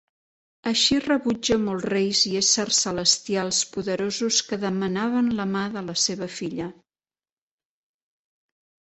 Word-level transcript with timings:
Així 0.69 0.95
rebutja 1.01 1.57
molts 1.65 1.83
reis 1.91 2.21
i 2.29 2.31
éssers 2.39 2.79
celestials 2.85 3.59
poderosos 3.75 4.39
que 4.47 4.59
demanaven 4.63 5.29
la 5.41 5.47
mà 5.51 5.63
de 5.77 5.85
la 5.91 5.97
seva 6.05 6.31
filla. 6.39 6.71